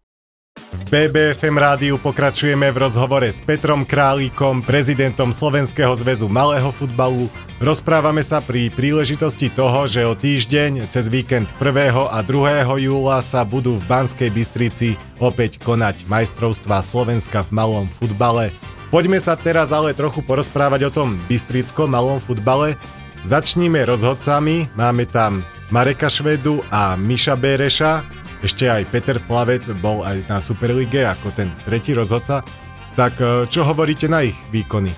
V 0.56 0.83
BBFM 0.88 1.61
rádiu 1.61 2.00
pokračujeme 2.00 2.73
v 2.73 2.80
rozhovore 2.80 3.28
s 3.28 3.45
Petrom 3.45 3.85
Králíkom, 3.85 4.64
prezidentom 4.64 5.28
Slovenského 5.28 5.92
zväzu 5.92 6.26
malého 6.33 6.73
futbalu. 6.73 7.28
Rozprávame 7.61 8.25
sa 8.25 8.40
pri 8.40 8.73
príležitosti 8.73 9.52
toho, 9.52 9.85
že 9.85 10.09
o 10.09 10.16
týždeň 10.16 10.88
cez 10.88 11.12
víkend 11.12 11.52
1. 11.61 11.92
a 12.09 12.18
2. 12.25 12.66
júla 12.83 13.21
sa 13.21 13.45
budú 13.45 13.76
v 13.76 13.85
Banskej 13.85 14.30
Bystrici 14.33 14.97
opäť 15.21 15.61
konať 15.61 16.09
majstrovstvá 16.09 16.80
Slovenska 16.80 17.45
v 17.45 17.50
malom 17.52 17.87
futbale. 17.87 18.49
Poďme 18.87 19.18
sa 19.18 19.35
teraz 19.35 19.75
ale 19.75 19.92
trochu 19.99 20.23
porozprávať 20.23 20.88
o 20.88 20.90
tom 20.95 21.18
bystrickom 21.26 21.90
malom 21.90 22.23
futbale. 22.23 22.78
Začníme 23.25 23.87
rozhodcami, 23.88 24.68
máme 24.76 25.08
tam 25.08 25.40
Mareka 25.73 26.12
Švedu 26.12 26.61
a 26.68 26.99
Miša 26.99 27.38
Béreša, 27.38 28.04
ešte 28.44 28.68
aj 28.68 28.85
Peter 28.92 29.16
Plavec 29.25 29.64
bol 29.80 30.04
aj 30.04 30.28
na 30.28 30.38
Superlige 30.44 31.08
ako 31.08 31.32
ten 31.32 31.49
tretí 31.64 31.96
rozhodca. 31.96 32.44
Tak 32.92 33.14
e, 33.18 33.25
čo 33.49 33.64
hovoríte 33.64 34.06
na 34.06 34.28
ich 34.28 34.37
výkony? 34.52 34.92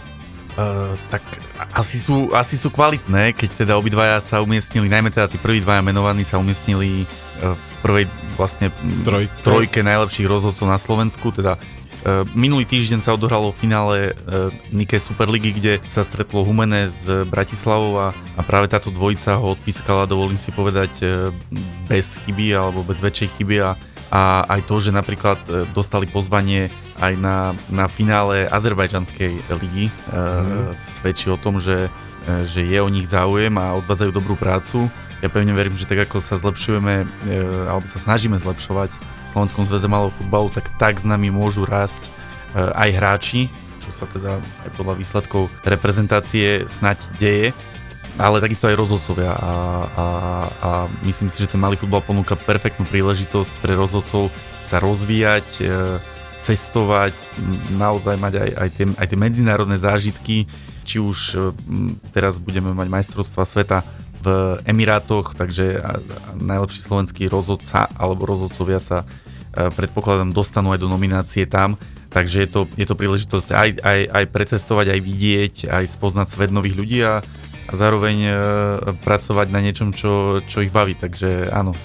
Uh, 0.59 0.91
tak 1.07 1.23
asi 1.71 2.03
sú, 2.03 2.35
asi 2.35 2.59
sú 2.59 2.75
kvalitné, 2.75 3.31
keď 3.31 3.63
teda 3.63 3.79
obidvaja 3.79 4.19
sa 4.19 4.43
umiestnili, 4.43 4.91
najmä 4.91 5.15
teda 5.15 5.31
tí 5.31 5.39
prví 5.39 5.63
dvaja 5.63 5.87
menovaní 5.87 6.27
sa 6.27 6.43
umiestnili 6.43 7.07
uh, 7.07 7.55
v 7.55 7.65
prvej 7.79 8.05
vlastne 8.35 8.67
Trojke. 9.07 9.39
trojke 9.47 9.81
najlepších 9.87 10.27
rozhodcov 10.27 10.67
na 10.67 10.75
Slovensku, 10.75 11.31
teda 11.31 11.63
minulý 12.37 12.65
týždeň 12.69 13.01
sa 13.05 13.15
odohralo 13.15 13.51
v 13.53 13.61
finále 13.61 13.97
uh, 14.13 14.49
Nike 14.71 15.01
Superligy, 15.01 15.51
kde 15.55 15.73
sa 15.89 16.05
stretlo 16.05 16.45
Humene 16.45 16.89
z 16.89 17.25
Bratislavou 17.29 17.99
a, 17.99 18.09
a 18.37 18.41
práve 18.45 18.69
táto 18.69 18.93
dvojica 18.93 19.39
ho 19.39 19.55
odpískala, 19.55 20.11
dovolím 20.11 20.39
si 20.41 20.53
povedať, 20.53 20.93
uh, 21.03 21.35
bez 21.87 22.21
chyby 22.25 22.55
alebo 22.55 22.85
bez 22.85 23.01
väčšej 23.01 23.29
chyby 23.39 23.57
a 23.65 23.79
a 24.09 24.45
aj 24.49 24.61
to, 24.65 24.81
že 24.81 24.89
napríklad 24.89 25.37
e, 25.49 25.69
dostali 25.77 26.09
pozvanie 26.09 26.73
aj 26.97 27.13
na, 27.21 27.53
na 27.69 27.87
finále 27.93 28.49
Azerbajdžanskej 28.49 29.53
ligy, 29.53 29.93
mm. 29.93 29.93
e, 29.93 30.81
svedčí 30.81 31.29
o 31.29 31.37
tom, 31.37 31.61
že, 31.61 31.93
e, 32.25 32.49
že 32.49 32.65
je 32.65 32.79
o 32.81 32.89
nich 32.89 33.05
záujem 33.05 33.53
a 33.61 33.77
odvádzajú 33.77 34.11
dobrú 34.13 34.35
prácu. 34.41 34.89
Ja 35.21 35.29
pevne 35.29 35.53
verím, 35.53 35.77
že 35.77 35.85
tak 35.85 36.09
ako 36.09 36.25
sa 36.25 36.41
zlepšujeme, 36.41 37.05
e, 37.05 37.07
alebo 37.69 37.85
sa 37.85 38.01
snažíme 38.01 38.41
zlepšovať 38.41 38.89
Slovenskom 39.29 39.65
zväze 39.65 39.87
malého 39.87 40.13
futbalu, 40.13 40.49
tak 40.53 40.73
tak 40.81 40.97
s 40.99 41.05
nami 41.05 41.29
môžu 41.29 41.69
rásť 41.69 42.05
e, 42.05 42.11
aj 42.61 42.91
hráči, 42.97 43.41
čo 43.85 43.91
sa 43.93 44.05
teda 44.09 44.41
aj 44.41 44.71
podľa 44.77 44.95
výsledkov 44.97 45.53
reprezentácie 45.65 46.65
snať 46.69 46.99
deje 47.21 47.53
ale 48.19 48.43
takisto 48.43 48.67
aj 48.67 48.75
rozhodcovia. 48.75 49.31
A, 49.31 49.53
a, 49.95 50.07
a 50.59 50.71
myslím 51.07 51.31
si, 51.31 51.47
že 51.47 51.55
ten 51.55 51.63
malý 51.63 51.79
futbal 51.79 52.03
ponúka 52.03 52.35
perfektnú 52.35 52.83
príležitosť 52.91 53.63
pre 53.63 53.79
rozhodcov 53.79 54.35
sa 54.67 54.83
rozvíjať, 54.83 55.47
e, 55.63 55.65
cestovať, 56.43 57.15
naozaj 57.79 58.19
mať 58.19 58.35
aj, 58.43 58.51
aj, 58.59 58.69
tie, 58.75 58.87
aj 58.91 59.07
tie 59.07 59.19
medzinárodné 59.19 59.79
zážitky, 59.79 60.51
či 60.83 60.99
už 60.99 61.19
e, 61.19 61.37
teraz 62.11 62.43
budeme 62.43 62.75
mať 62.75 62.91
majstrovstva 62.91 63.47
sveta 63.47 63.87
v 64.23 64.59
Emirátoch, 64.67 65.39
takže 65.39 65.79
najlepší 66.39 66.81
slovenský 66.83 67.31
rozhodca 67.31 67.87
alebo 67.95 68.27
rozhodcovia 68.27 68.83
sa 68.83 69.05
e, 69.05 69.71
predpokladám 69.71 70.35
dostanú 70.35 70.75
aj 70.75 70.83
do 70.83 70.91
nominácie 70.91 71.47
tam, 71.47 71.79
takže 72.11 72.45
je 72.45 72.49
to, 72.51 72.61
je 72.75 72.87
to 72.87 72.99
príležitosť 72.99 73.49
aj, 73.55 73.69
aj, 73.79 74.01
aj 74.11 74.25
precestovať, 74.35 74.87
aj 74.95 75.01
vidieť, 75.01 75.55
aj 75.71 75.85
spoznať 75.87 76.27
svet 76.35 76.51
nových 76.51 76.75
ľudí 76.75 77.01
a 77.07 77.23
a 77.69 77.73
zároveň 77.77 78.17
e, 78.25 78.33
pracovať 79.05 79.53
na 79.53 79.61
niečom, 79.61 79.93
čo, 79.93 80.41
čo 80.49 80.65
ich 80.65 80.73
baví. 80.73 80.97
Takže 80.97 81.53
áno, 81.53 81.77
e, 81.77 81.81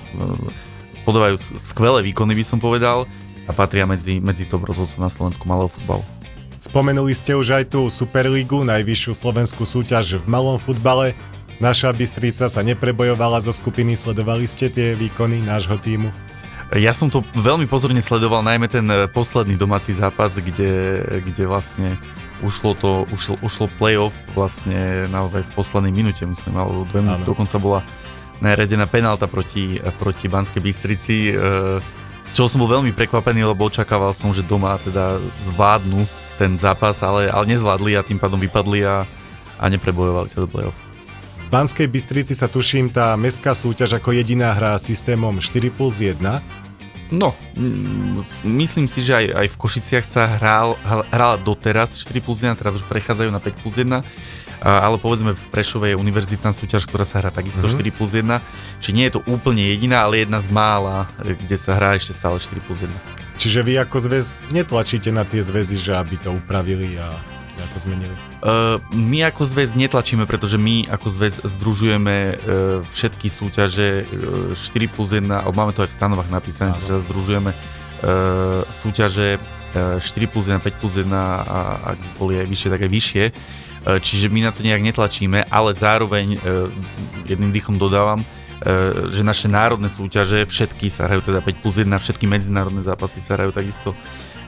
podávajú 1.03 1.35
skvelé 1.59 1.99
výkony, 2.07 2.31
by 2.39 2.45
som 2.47 2.59
povedal, 2.63 3.03
a 3.43 3.51
patria 3.51 3.83
medzi, 3.83 4.23
medzi 4.23 4.47
top 4.47 4.63
rozhodcov 4.63 5.03
na 5.03 5.11
Slovensku 5.11 5.43
malého 5.43 5.67
futbalu. 5.67 6.03
Spomenuli 6.63 7.11
ste 7.11 7.35
už 7.35 7.59
aj 7.59 7.75
tú 7.75 7.91
Superligu, 7.91 8.63
najvyššiu 8.63 9.11
slovenskú 9.11 9.67
súťaž 9.67 10.23
v 10.23 10.25
malom 10.31 10.55
futbale. 10.55 11.11
Naša 11.61 11.93
Bystrica 11.93 12.49
sa 12.49 12.61
neprebojovala 12.65 13.43
zo 13.43 13.53
skupiny, 13.53 13.93
sledovali 13.93 14.49
ste 14.49 14.73
tie 14.73 14.97
výkony 14.97 15.45
nášho 15.45 15.77
týmu? 15.77 16.09
Ja 16.73 16.89
som 16.89 17.13
to 17.13 17.21
veľmi 17.37 17.69
pozorne 17.69 18.01
sledoval, 18.01 18.41
najmä 18.41 18.65
ten 18.65 18.89
e, 18.89 19.05
posledný 19.05 19.53
domáci 19.53 19.93
zápas, 19.93 20.33
kde, 20.33 21.05
kde 21.21 21.43
vlastne 21.45 21.93
ušlo 22.41 22.73
to, 22.73 22.91
ušlo, 23.13 23.37
ušlo 23.45 23.69
playoff 23.77 24.15
vlastne 24.33 25.05
naozaj 25.13 25.45
v 25.45 25.51
poslednej 25.53 25.93
minúte, 25.93 26.25
myslím, 26.25 26.57
alebo 26.57 26.89
dve 26.89 27.05
minúty, 27.05 27.29
dokonca 27.29 27.61
bola 27.61 27.79
najradená 28.41 28.89
penálta 28.89 29.29
proti, 29.29 29.77
proti 30.01 30.25
Banskej 30.25 30.61
Bystrici, 30.65 31.17
e, 31.29 31.33
z 32.25 32.33
čoho 32.33 32.49
som 32.49 32.65
bol 32.65 32.71
veľmi 32.71 32.95
prekvapený, 32.95 33.45
lebo 33.45 33.69
očakával 33.69 34.15
som, 34.15 34.33
že 34.33 34.41
doma 34.41 34.79
teda 34.81 35.21
zvládnu 35.53 36.09
ten 36.41 36.57
zápas, 36.57 36.97
ale, 37.05 37.29
ale 37.29 37.53
nezvládli 37.53 37.99
a 37.99 38.01
tým 38.01 38.17
pádom 38.17 38.41
vypadli 38.41 38.81
a, 38.87 39.05
a 39.61 39.65
neprebojovali 39.69 40.25
sa 40.25 40.41
do 40.41 40.49
playoff. 40.49 40.82
Banskej 41.53 41.85
Bystrici 41.85 42.33
sa 42.33 42.49
tuším 42.49 42.89
tá 42.89 43.13
mestská 43.13 43.53
súťaž 43.53 44.01
ako 44.01 44.09
jediná 44.09 44.57
hra 44.57 44.73
systémom 44.81 45.37
4 45.37 45.69
plus 45.69 46.01
1 46.01 46.17
No, 47.13 47.29
myslím 48.41 48.89
si, 48.89 49.05
že 49.05 49.13
aj, 49.13 49.25
aj 49.37 49.47
v 49.53 49.59
Košiciach 49.61 50.01
sa 50.01 50.25
hral, 50.25 50.73
hrala 51.13 51.37
doteraz 51.37 51.93
4 52.01 52.09
plus 52.25 52.41
1, 52.41 52.57
teraz 52.57 52.73
už 52.73 52.89
prechádzajú 52.89 53.29
na 53.29 53.37
5 53.37 53.61
plus 53.61 53.77
1, 53.77 53.85
ale 54.65 54.95
povedzme 54.97 55.37
v 55.37 55.43
Prešove 55.53 55.93
je 55.93 56.01
univerzitná 56.01 56.49
súťaž, 56.49 56.89
ktorá 56.89 57.05
sa 57.05 57.21
hrá 57.21 57.29
takisto 57.29 57.69
mm-hmm. 57.69 57.85
4 57.85 57.97
plus 58.01 58.11
1, 58.17 58.81
či 58.81 58.89
nie 58.97 59.05
je 59.05 59.13
to 59.13 59.21
úplne 59.29 59.61
jediná, 59.61 60.09
ale 60.09 60.25
jedna 60.25 60.41
z 60.41 60.49
mála, 60.49 61.05
kde 61.21 61.53
sa 61.53 61.77
hrá 61.77 61.93
ešte 61.93 62.17
stále 62.17 62.41
4 62.41 62.65
plus 62.65 62.81
1. 62.81 62.89
Čiže 63.37 63.61
vy 63.61 63.77
ako 63.77 64.09
zväz 64.09 64.49
netlačíte 64.49 65.13
na 65.13 65.21
tie 65.21 65.45
zväzy, 65.45 65.77
že 65.77 65.93
aby 65.93 66.17
to 66.17 66.33
upravili 66.33 66.97
a 66.97 67.13
ako 67.65 67.77
zmenili? 67.79 68.15
Uh, 68.43 68.77
my 68.91 69.25
ako 69.27 69.43
zväz 69.47 69.73
netlačíme, 69.79 70.27
pretože 70.27 70.59
my 70.59 70.87
ako 70.91 71.07
zväz 71.09 71.35
združujeme 71.43 72.15
uh, 72.15 72.35
všetky 72.91 73.27
súťaže 73.31 74.03
uh, 74.03 74.55
4 74.55 74.93
plus 74.93 75.09
1, 75.15 75.27
alebo 75.31 75.55
máme 75.55 75.71
to 75.71 75.81
aj 75.81 75.89
v 75.91 75.97
stanovách 75.97 76.29
napísané, 76.29 76.75
Áno. 76.75 76.85
že 76.85 77.03
združujeme 77.07 77.51
uh, 77.55 78.61
súťaže 78.69 79.39
uh, 79.39 79.97
4 79.97 80.31
plus 80.31 80.45
1, 80.51 80.59
5 80.59 80.81
plus 80.81 80.93
1 80.99 81.09
a 81.09 81.59
ak 81.95 81.99
boli 82.19 82.39
aj 82.39 82.47
vyššie, 82.47 82.69
tak 82.69 82.81
aj 82.83 82.91
vyššie. 82.91 83.23
Uh, 83.83 83.99
čiže 83.99 84.27
my 84.27 84.39
na 84.47 84.51
to 84.51 84.61
nejak 84.63 84.83
netlačíme, 84.83 85.47
ale 85.47 85.71
zároveň 85.71 86.37
uh, 86.37 86.67
jedným 87.27 87.51
dýchom 87.51 87.79
dodávam, 87.79 88.21
že 89.11 89.27
naše 89.27 89.51
národné 89.51 89.91
súťaže, 89.91 90.47
všetky 90.47 90.87
sa 90.87 91.03
hrajú 91.11 91.27
teda 91.27 91.43
5 91.43 91.59
plus 91.59 91.83
1, 91.83 91.91
všetky 91.99 92.31
medzinárodné 92.31 92.79
zápasy 92.79 93.19
sa 93.19 93.35
hrajú 93.35 93.51
takisto 93.51 93.91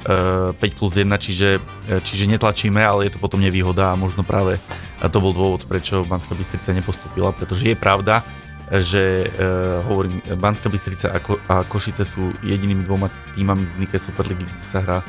5 0.05 0.61
eh, 0.61 0.73
plus 0.77 0.93
1, 0.95 1.09
čiže, 1.17 1.49
eh, 1.57 1.99
čiže 2.01 2.29
netlačíme, 2.29 2.79
ale 2.79 3.09
je 3.09 3.17
to 3.17 3.19
potom 3.19 3.41
nevýhoda 3.41 3.91
a 3.91 3.99
možno 3.99 4.21
práve 4.21 4.61
to 5.01 5.17
bol 5.19 5.33
dôvod, 5.35 5.67
prečo 5.67 6.07
Banská 6.07 6.33
Bystrica 6.37 6.71
nepostupila, 6.71 7.35
pretože 7.35 7.67
je 7.67 7.77
pravda, 7.77 8.23
že 8.65 9.29
uh, 9.29 9.85
hovorím, 9.85 10.17
Banská 10.41 10.73
Bystrica 10.73 11.13
a, 11.13 11.21
Ko- 11.21 11.37
a 11.45 11.61
Košice 11.61 12.01
sú 12.01 12.33
jedinými 12.41 12.81
dvoma 12.81 13.13
týmami 13.37 13.61
z 13.61 13.77
Nike 13.77 14.01
Superligy, 14.01 14.41
kde 14.41 14.65
sa 14.65 14.81
hrá 14.81 14.99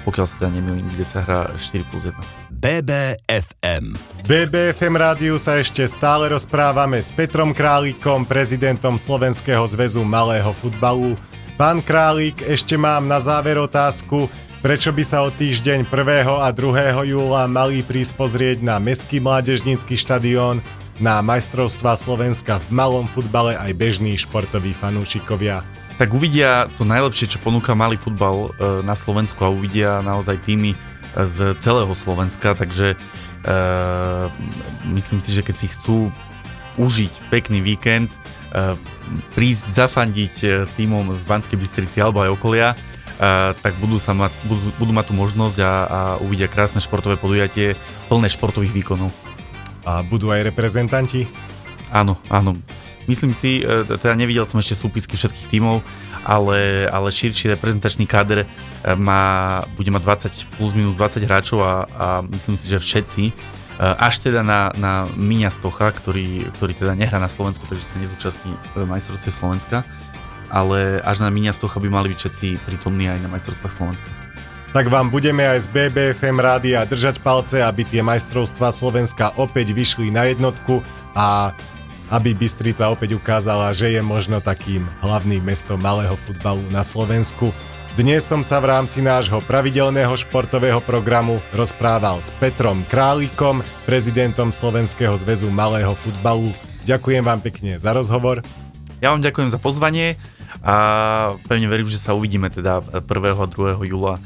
pokiaľ 0.00 0.26
sa 0.26 0.34
teda 0.40 0.50
nemýlim, 0.56 0.86
kde 0.96 1.04
sa 1.04 1.20
hrá 1.20 1.52
4 1.52 1.90
plus 1.92 2.08
1. 2.08 2.16
BBFM. 2.48 3.96
BBFM 4.24 4.94
rádiu 4.96 5.36
sa 5.36 5.60
ešte 5.60 5.84
stále 5.84 6.32
rozprávame 6.32 7.00
s 7.00 7.12
Petrom 7.12 7.52
Králikom, 7.52 8.24
prezidentom 8.24 8.96
Slovenského 8.96 9.64
zväzu 9.68 10.00
malého 10.04 10.52
futbalu. 10.56 11.16
Pán 11.60 11.84
Králik, 11.84 12.40
ešte 12.40 12.80
mám 12.80 13.04
na 13.04 13.20
záver 13.20 13.60
otázku, 13.60 14.32
prečo 14.64 14.96
by 14.96 15.04
sa 15.04 15.20
o 15.20 15.28
týždeň 15.28 15.84
1. 15.92 16.24
a 16.24 16.48
2. 16.56 17.04
júla 17.04 17.44
mali 17.52 17.84
prísť 17.84 18.16
pozrieť 18.16 18.64
na 18.64 18.80
Mestský 18.80 19.20
mládežnícky 19.20 19.92
štadión 19.92 20.64
na 20.96 21.20
majstrovstva 21.20 22.00
Slovenska 22.00 22.64
v 22.64 22.68
malom 22.72 23.04
futbale 23.04 23.60
aj 23.60 23.76
bežní 23.76 24.16
športoví 24.16 24.72
fanúšikovia. 24.72 25.60
Tak 26.00 26.08
uvidia 26.16 26.72
to 26.80 26.88
najlepšie, 26.88 27.36
čo 27.36 27.44
ponúka 27.44 27.76
malý 27.76 28.00
futbal 28.00 28.56
e, 28.56 28.80
na 28.80 28.96
Slovensku 28.96 29.44
a 29.44 29.52
uvidia 29.52 30.00
naozaj 30.00 30.40
týmy 30.40 30.72
z 31.12 31.60
celého 31.60 31.92
Slovenska, 31.92 32.56
takže 32.56 32.94
uh, 32.94 34.30
myslím 34.94 35.18
si, 35.18 35.34
že 35.34 35.42
keď 35.42 35.56
si 35.58 35.66
chcú 35.66 36.08
užiť 36.78 37.12
pekný 37.34 37.60
víkend, 37.60 38.14
prísť 39.34 39.66
zafandiť 39.74 40.34
e, 40.42 40.48
týmom 40.74 41.14
z 41.14 41.22
Banskej 41.26 41.58
Bystrici 41.58 42.02
alebo 42.02 42.22
aj 42.22 42.30
okolia, 42.34 42.68
uh, 42.74 43.52
tak 43.60 43.76
budú, 43.78 44.00
sa 44.00 44.16
mať, 44.16 44.32
budú, 44.48 44.72
budú 44.80 44.92
mať 44.96 45.12
tú 45.12 45.14
možnosť 45.14 45.58
a, 45.60 45.72
a 45.72 46.00
uvidia 46.24 46.48
krásne 46.48 46.80
športové 46.80 47.20
podujatie 47.20 47.76
plné 48.08 48.32
športových 48.32 48.74
výkonov. 48.74 49.12
A 49.84 50.02
budú 50.02 50.32
aj 50.32 50.44
reprezentanti? 50.46 51.28
áno, 51.90 52.14
áno. 52.30 52.54
Myslím 53.10 53.34
si, 53.34 53.66
e, 53.66 53.82
teda 53.98 54.14
nevidel 54.14 54.46
som 54.46 54.62
ešte 54.62 54.78
súpisky 54.78 55.18
všetkých 55.18 55.50
tímov, 55.50 55.82
ale, 56.22 56.86
ale 56.86 57.08
širší 57.10 57.50
reprezentačný 57.58 58.06
káder 58.06 58.44
e, 58.44 58.46
má, 58.94 59.64
bude 59.74 59.90
mať 59.90 60.30
20 60.30 60.54
plus 60.54 60.72
minus 60.78 60.94
20 60.94 61.26
hráčov 61.26 61.58
a, 61.58 61.74
a 61.90 62.06
myslím 62.30 62.54
si, 62.54 62.70
že 62.70 62.78
všetci, 62.78 63.24
e, 63.26 63.32
až 63.80 64.20
teda 64.20 64.44
na, 64.44 64.68
na 64.76 65.08
Miňa 65.16 65.48
Stocha, 65.48 65.88
ktorý, 65.88 66.52
ktorý 66.60 66.76
teda 66.76 66.92
nehrá 66.92 67.16
na 67.16 67.32
Slovensku, 67.32 67.64
takže 67.64 67.88
sa 67.88 67.96
nezúčastní 67.96 68.52
v 68.76 68.84
majstrovstve 68.84 69.32
Slovenska, 69.32 69.88
ale 70.52 71.00
až 71.00 71.24
na 71.24 71.32
Miňa 71.32 71.56
Stocha 71.56 71.80
by 71.80 71.88
mali 71.88 72.12
byť 72.12 72.18
všetci 72.20 72.46
prítomní 72.68 73.08
aj 73.08 73.24
na 73.24 73.32
majstrovstvách 73.32 73.72
Slovenska. 73.72 74.10
Tak 74.70 74.86
vám 74.86 75.10
budeme 75.10 75.42
aj 75.48 75.66
z 75.66 75.68
BBFM 75.72 76.38
rádia 76.38 76.86
držať 76.86 77.18
palce, 77.24 77.58
aby 77.58 77.82
tie 77.82 78.06
majstrovstvá 78.06 78.70
Slovenska 78.70 79.34
opäť 79.34 79.74
vyšli 79.74 80.14
na 80.14 80.30
jednotku 80.30 80.78
a 81.16 81.50
aby 82.10 82.34
Bystrica 82.34 82.90
opäť 82.90 83.18
ukázala, 83.18 83.70
že 83.74 83.90
je 83.90 84.02
možno 84.02 84.38
takým 84.38 84.86
hlavným 85.02 85.42
mestom 85.42 85.78
malého 85.78 86.14
futbalu 86.14 86.62
na 86.70 86.86
Slovensku. 86.86 87.50
Dnes 87.98 88.22
som 88.22 88.46
sa 88.46 88.62
v 88.62 88.70
rámci 88.70 89.02
nášho 89.02 89.42
pravidelného 89.42 90.14
športového 90.14 90.78
programu 90.78 91.42
rozprával 91.50 92.22
s 92.22 92.30
Petrom 92.38 92.86
Králikom, 92.86 93.66
prezidentom 93.82 94.54
Slovenského 94.54 95.10
zväzu 95.18 95.50
malého 95.50 95.90
futbalu. 95.98 96.54
Ďakujem 96.86 97.26
vám 97.26 97.42
pekne 97.42 97.82
za 97.82 97.90
rozhovor. 97.90 98.46
Ja 99.02 99.10
vám 99.10 99.18
ďakujem 99.18 99.50
za 99.50 99.58
pozvanie 99.58 100.14
a 100.62 100.76
pevne 101.50 101.66
verím, 101.66 101.90
že 101.90 101.98
sa 101.98 102.14
uvidíme 102.14 102.46
teda 102.46 102.78
1. 102.78 103.10
a 103.10 103.46
2. 103.50 103.82
júla 103.82 104.14
e, 104.14 104.20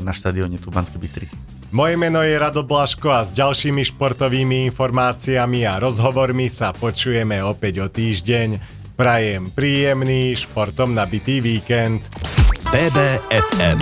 na 0.00 0.16
štadióne 0.16 0.56
tu 0.56 0.72
v 0.72 0.80
Banskej 0.80 0.96
Bystrici. 0.96 1.34
Moje 1.76 2.00
meno 2.00 2.24
je 2.24 2.32
Rado 2.32 2.64
Blaško 2.64 3.12
a 3.12 3.28
s 3.28 3.36
ďalšími 3.36 3.92
športovými 3.92 4.64
informáciami 4.72 5.68
a 5.68 5.76
rozhovormi 5.84 6.48
sa 6.48 6.72
počujeme 6.72 7.44
opäť 7.44 7.84
o 7.84 7.92
týždeň. 7.92 8.56
Prajem 8.96 9.52
príjemný, 9.52 10.32
športom 10.32 10.96
nabitý 10.96 11.44
víkend. 11.44 12.08
BBFM. 12.76 13.80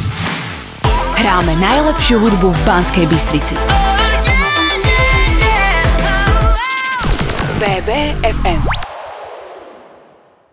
Hráme 1.18 1.58
najlepšiu 1.58 2.14
hudbu 2.14 2.54
v 2.54 2.60
Banskej 2.62 3.10
Bystrici. 3.10 3.58
BBFM. 7.58 8.62